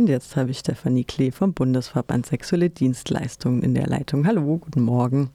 [0.00, 4.26] und jetzt habe ich Stefanie Klee vom Bundesverband Sexuelle Dienstleistungen in der Leitung.
[4.26, 5.30] Hallo, guten Morgen.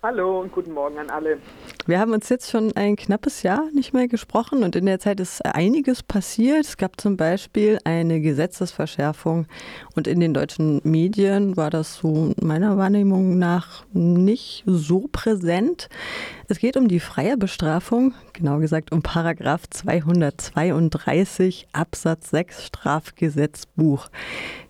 [0.00, 1.38] Hallo und guten Morgen an alle.
[1.86, 5.18] Wir haben uns jetzt schon ein knappes Jahr nicht mehr gesprochen und in der Zeit
[5.18, 6.64] ist einiges passiert.
[6.64, 9.46] Es gab zum Beispiel eine Gesetzesverschärfung
[9.96, 15.88] und in den deutschen Medien war das so meiner Wahrnehmung nach nicht so präsent.
[16.46, 24.10] Es geht um die freie Bestrafung, genau gesagt um Paragraph 232 Absatz 6 Strafgesetzbuch.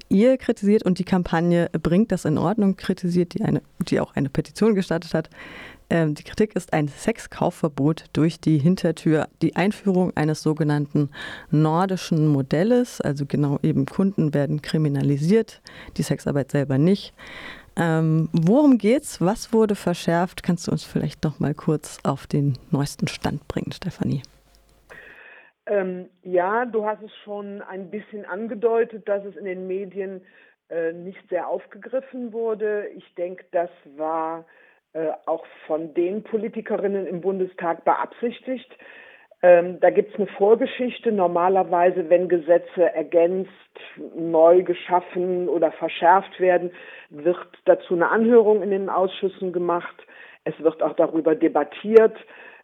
[0.09, 4.31] Ihr kritisiert und die Kampagne bringt das in Ordnung, kritisiert, die, eine, die auch eine
[4.31, 5.29] Petition gestartet hat.
[5.91, 11.11] Ähm, die Kritik ist ein Sexkaufverbot durch die Hintertür, die Einführung eines sogenannten
[11.51, 15.61] nordischen Modells, also genau eben Kunden werden kriminalisiert,
[15.97, 17.13] die Sexarbeit selber nicht.
[17.77, 19.21] Ähm, worum geht's?
[19.21, 20.43] Was wurde verschärft?
[20.43, 24.23] Kannst du uns vielleicht noch mal kurz auf den neuesten Stand bringen, Stefanie?
[25.69, 30.23] Ähm, ja, du hast es schon ein bisschen angedeutet, dass es in den Medien
[30.71, 32.89] äh, nicht sehr aufgegriffen wurde.
[32.97, 34.47] Ich denke, das war
[34.95, 38.71] äh, auch von den Politikerinnen im Bundestag beabsichtigt.
[39.43, 41.13] Ähm, da gibt es eine Vorgeschichte.
[41.13, 43.51] Normalerweise, wenn Gesetze ergänzt,
[44.17, 46.73] neu geschaffen oder verschärft werden,
[47.11, 49.95] wird dazu eine Anhörung in den Ausschüssen gemacht.
[50.45, 52.17] Es wird auch darüber debattiert.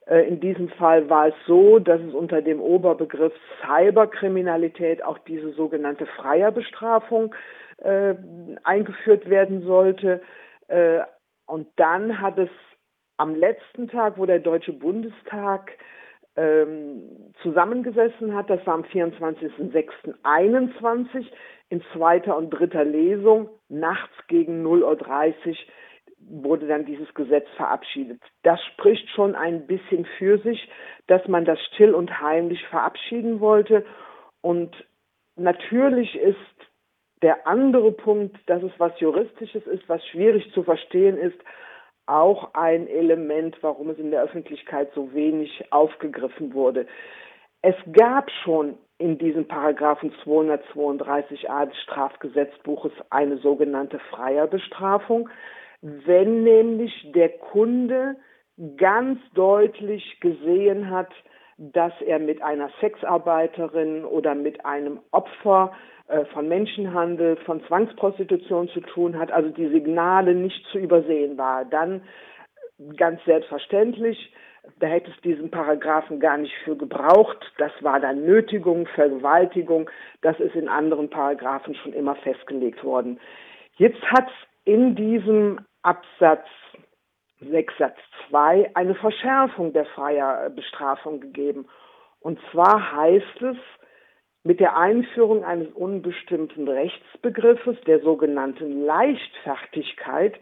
[0.07, 5.53] Äh, in diesem Fall war es so, dass es unter dem Oberbegriff Cyberkriminalität auch diese
[5.53, 7.33] sogenannte Freierbestrafung
[7.79, 8.15] äh,
[8.63, 10.23] eingeführt werden sollte.
[10.69, 11.01] Äh,
[11.47, 12.51] und dann hat es
[13.17, 15.73] am letzten Tag, wo der Deutsche Bundestag
[16.37, 21.27] ähm, zusammengesessen hat, das war am 24.06.21
[21.69, 25.55] in zweiter und dritter Lesung, nachts gegen 0.30 Uhr
[26.29, 28.21] wurde dann dieses Gesetz verabschiedet.
[28.43, 30.69] Das spricht schon ein bisschen für sich,
[31.07, 33.85] dass man das still und heimlich verabschieden wollte.
[34.41, 34.75] Und
[35.37, 36.37] natürlich ist
[37.23, 41.39] der andere Punkt, dass es was Juristisches ist, was schwierig zu verstehen ist,
[42.07, 46.87] auch ein Element, warum es in der Öffentlichkeit so wenig aufgegriffen wurde.
[47.63, 55.31] Es gab schon in diesem Paragraphen 232a des Strafgesetzbuches eine sogenannte Freierbestrafung
[55.85, 58.17] wenn nämlich der Kunde
[58.79, 61.11] ganz deutlich gesehen hat,
[61.59, 65.73] dass er mit einer Sexarbeiterin oder mit einem Opfer
[66.09, 71.67] äh, von Menschenhandel, von Zwangsprostitution zu tun hat, also die Signale nicht zu übersehen war,
[71.67, 72.01] dann
[72.97, 74.33] ganz selbstverständlich,
[74.81, 77.53] da hätte es diesen Paragraphen gar nicht für gebraucht.
[77.59, 79.91] Das war dann Nötigung, Vergewaltigung.
[80.23, 83.21] Das ist in anderen Paragraphen schon immer festgelegt worden.
[83.77, 86.47] Jetzt hat es in diesem Absatz
[87.41, 87.99] 6 Satz
[88.31, 91.67] 2 eine Verschärfung der freier Bestrafung gegeben.
[92.21, 93.57] Und zwar heißt es,
[94.45, 100.41] mit der Einführung eines unbestimmten Rechtsbegriffes, der sogenannten Leichtfertigkeit,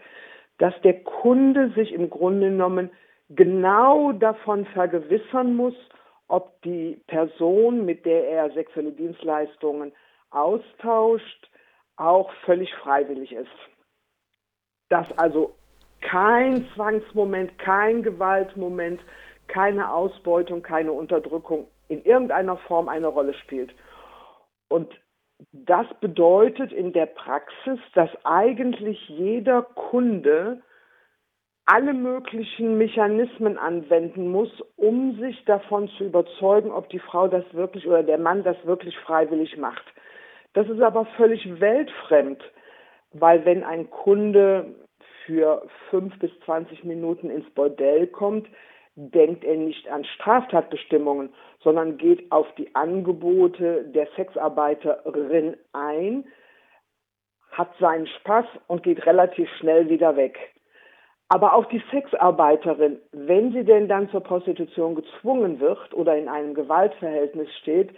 [0.59, 2.91] dass der Kunde sich im Grunde genommen
[3.29, 5.75] genau davon vergewissern muss,
[6.29, 9.93] ob die Person, mit der er sexuelle Dienstleistungen
[10.31, 11.51] austauscht,
[11.97, 13.72] auch völlig freiwillig ist
[14.93, 15.55] dass also
[16.03, 19.01] kein Zwangsmoment, kein Gewaltmoment,
[19.49, 23.73] keine Ausbeutung, keine Unterdrückung in irgendeiner Form eine Rolle spielt.
[24.69, 24.93] Und
[25.53, 30.61] das bedeutet in der Praxis, dass eigentlich jeder Kunde
[31.65, 37.87] alle möglichen Mechanismen anwenden muss, um sich davon zu überzeugen, ob die Frau das wirklich
[37.87, 39.85] oder der Mann das wirklich freiwillig macht.
[40.53, 42.43] Das ist aber völlig weltfremd,
[43.13, 44.75] weil wenn ein Kunde
[45.27, 48.49] für fünf bis zwanzig Minuten ins Bordell kommt,
[48.95, 56.25] denkt er nicht an Straftatbestimmungen, sondern geht auf die Angebote der Sexarbeiterin ein,
[57.51, 60.39] hat seinen Spaß und geht relativ schnell wieder weg.
[61.29, 66.55] Aber auch die Sexarbeiterin, wenn sie denn dann zur Prostitution gezwungen wird oder in einem
[66.55, 67.91] Gewaltverhältnis steht,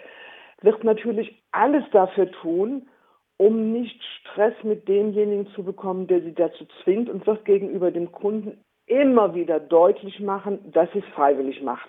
[0.63, 2.89] wird natürlich alles dafür tun,
[3.37, 8.13] um nicht Stress mit demjenigen zu bekommen, der sie dazu zwingt und wird gegenüber dem
[8.13, 11.89] Kunden immer wieder deutlich machen, dass sie es freiwillig macht.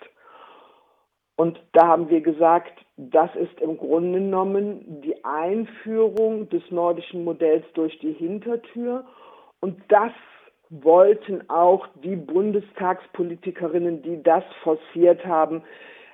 [1.38, 7.66] Und da haben wir gesagt, das ist im Grunde genommen die Einführung des nordischen Modells
[7.74, 9.06] durch die Hintertür.
[9.60, 10.14] Und das
[10.70, 15.62] wollten auch die Bundestagspolitikerinnen, die das forciert haben,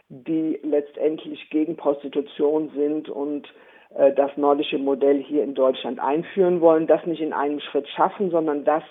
[0.10, 3.48] die letztendlich gegen Prostitution sind und
[3.94, 8.64] das nordische Modell hier in Deutschland einführen wollen, das nicht in einem Schritt schaffen, sondern
[8.64, 8.84] das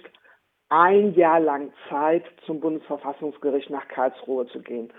[0.69, 4.93] ein Jahr lang Zeit, zum Bundesverfassungsgericht nach Karlsruhe zu gehen.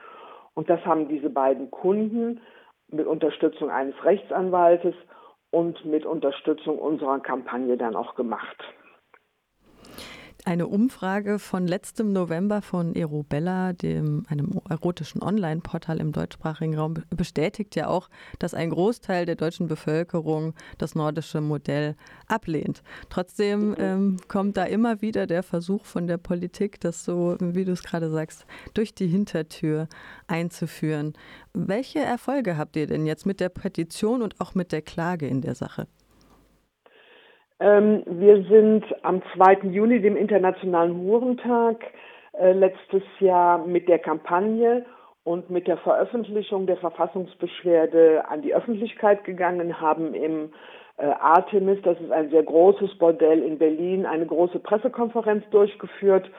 [0.54, 2.42] Und das haben diese beiden Kunden
[2.90, 4.96] mit Unterstützung eines Rechtsanwaltes
[5.52, 8.64] und mit Unterstützung unserer Kampagne dann auch gemacht.
[10.44, 17.76] Eine Umfrage von letztem November von Erobella, dem, einem erotischen Online-Portal im deutschsprachigen Raum, bestätigt
[17.76, 18.10] ja auch,
[18.40, 21.96] dass ein Großteil der deutschen Bevölkerung das nordische Modell
[22.28, 22.82] ablehnt.
[23.10, 23.76] Trotzdem mhm.
[23.78, 27.84] ähm, kommt da immer wieder der Versuch von der Politik, das so, wie du es
[27.84, 29.88] gerade sagst, durch die Hintertür
[30.26, 31.14] einzuführen.
[31.54, 35.42] Welche Erfolge habt ihr denn jetzt mit der Petition und auch mit der Klage in
[35.42, 35.86] der Sache?
[37.62, 39.70] Ähm, wir sind am 2.
[39.70, 41.78] Juni, dem Internationalen Hurentag,
[42.34, 44.84] äh, letztes Jahr mit der Kampagne
[45.24, 50.52] und mit der Veröffentlichung der Verfassungsbeschwerde an die Öffentlichkeit gegangen, haben im
[50.98, 56.32] äh, Artemis, das ist ein sehr großes Bordell in Berlin, eine große Pressekonferenz durchgeführt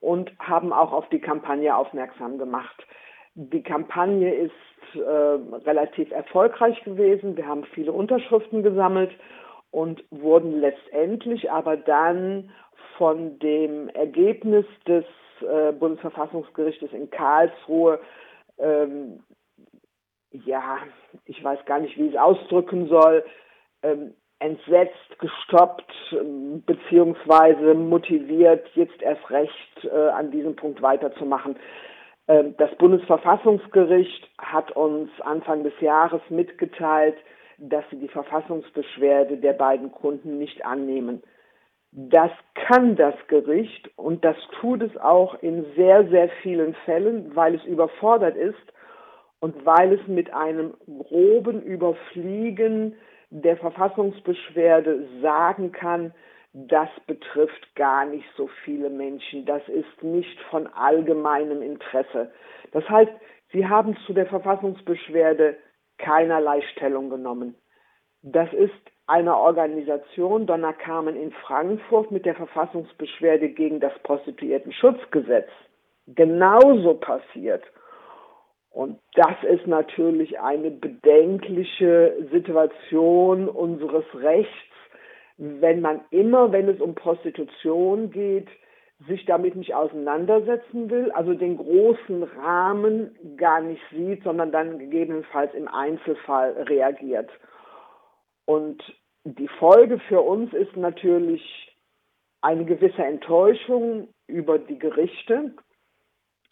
[0.00, 2.86] und haben auch auf die Kampagne aufmerksam gemacht.
[3.34, 4.52] Die Kampagne ist
[4.94, 7.36] äh, relativ erfolgreich gewesen.
[7.36, 9.10] Wir haben viele Unterschriften gesammelt
[9.70, 12.50] und wurden letztendlich aber dann
[12.96, 15.04] von dem Ergebnis des
[15.40, 18.00] äh, Bundesverfassungsgerichtes in Karlsruhe,
[18.58, 19.20] ähm,
[20.32, 20.78] ja,
[21.24, 23.24] ich weiß gar nicht, wie ich es ausdrücken soll,
[23.82, 31.56] ähm, entsetzt, gestoppt, ähm, beziehungsweise motiviert, jetzt erst recht äh, an diesem Punkt weiterzumachen.
[32.28, 37.16] Ähm, das Bundesverfassungsgericht hat uns Anfang des Jahres mitgeteilt,
[37.60, 41.22] dass sie die Verfassungsbeschwerde der beiden Kunden nicht annehmen.
[41.92, 47.56] Das kann das Gericht und das tut es auch in sehr, sehr vielen Fällen, weil
[47.56, 48.72] es überfordert ist
[49.40, 52.96] und weil es mit einem groben Überfliegen
[53.30, 56.12] der Verfassungsbeschwerde sagen kann,
[56.52, 62.32] das betrifft gar nicht so viele Menschen, das ist nicht von allgemeinem Interesse.
[62.72, 63.12] Das heißt,
[63.52, 65.56] Sie haben zu der Verfassungsbeschwerde
[66.02, 67.54] keinerlei Stellung genommen.
[68.22, 68.72] Das ist
[69.06, 75.48] eine Organisation, Donner Carmen in Frankfurt mit der Verfassungsbeschwerde gegen das Prostituiertenschutzgesetz
[76.06, 77.64] genauso passiert.
[78.70, 84.54] Und das ist natürlich eine bedenkliche Situation unseres Rechts,
[85.38, 88.48] wenn man immer, wenn es um Prostitution geht,
[89.06, 95.54] sich damit nicht auseinandersetzen will, also den großen Rahmen gar nicht sieht, sondern dann gegebenenfalls
[95.54, 97.30] im Einzelfall reagiert.
[98.44, 98.82] Und
[99.24, 101.42] die Folge für uns ist natürlich
[102.42, 105.54] eine gewisse Enttäuschung über die Gerichte,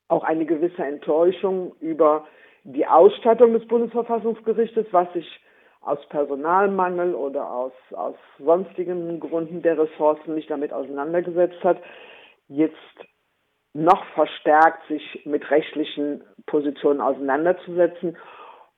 [0.09, 2.27] auch eine gewisse Enttäuschung über
[2.65, 5.41] die Ausstattung des Bundesverfassungsgerichtes, was sich
[5.81, 11.79] aus Personalmangel oder aus, aus sonstigen Gründen der Ressourcen nicht damit auseinandergesetzt hat
[12.49, 12.77] jetzt
[13.75, 18.17] noch verstärkt sich mit rechtlichen Positionen auseinanderzusetzen.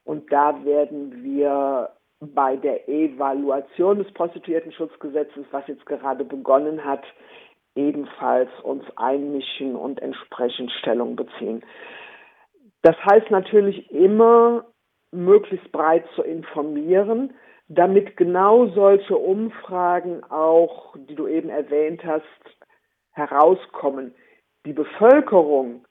[0.04, 1.90] Und da werden wir
[2.20, 7.04] bei der Evaluation des Prostituiertenschutzgesetzes, was jetzt gerade begonnen hat,
[7.74, 11.64] ebenfalls uns einmischen und entsprechend Stellung beziehen.
[12.82, 14.66] Das heißt natürlich immer,
[15.12, 17.34] möglichst breit zu informieren,
[17.68, 22.24] damit genau solche Umfragen auch, die du eben erwähnt hast,
[23.20, 24.14] herauskommen.
[24.66, 25.84] Die Bevölkerung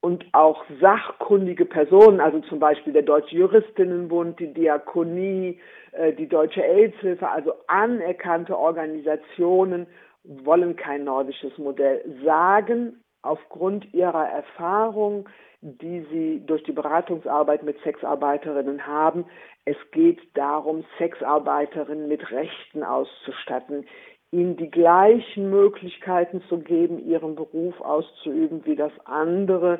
[0.00, 5.58] und auch sachkundige Personen, also zum Beispiel der Deutsche Juristinnenbund, die Diakonie,
[5.92, 9.86] äh, die Deutsche AIDS-Hilfe, also anerkannte Organisationen
[10.24, 15.28] wollen kein nordisches Modell, sagen aufgrund ihrer Erfahrung,
[15.62, 19.24] die sie durch die Beratungsarbeit mit Sexarbeiterinnen haben,
[19.64, 23.86] es geht darum, Sexarbeiterinnen mit Rechten auszustatten,
[24.34, 29.78] ihnen die gleichen Möglichkeiten zu geben, ihren Beruf auszuüben, wie das andere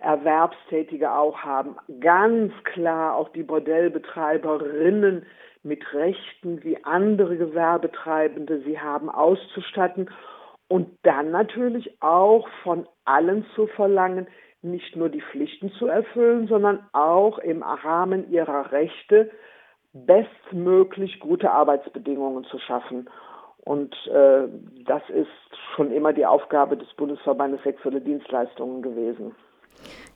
[0.00, 1.76] Erwerbstätige auch haben.
[2.00, 5.26] Ganz klar auch die Bordellbetreiberinnen
[5.62, 10.08] mit Rechten wie andere Gewerbetreibende sie haben auszustatten
[10.68, 14.26] und dann natürlich auch von allen zu verlangen,
[14.62, 19.30] nicht nur die Pflichten zu erfüllen, sondern auch im Rahmen ihrer Rechte
[19.92, 23.08] bestmöglich gute Arbeitsbedingungen zu schaffen.
[23.64, 24.48] Und äh,
[24.86, 25.28] das ist
[25.74, 29.34] schon immer die Aufgabe des Bundesverbandes Sexuelle Dienstleistungen gewesen.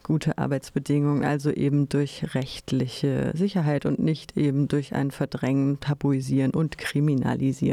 [0.03, 6.77] Gute Arbeitsbedingungen, also eben durch rechtliche Sicherheit und nicht eben durch ein Verdrängen, Tabuisieren und
[6.77, 7.73] Kriminalisieren.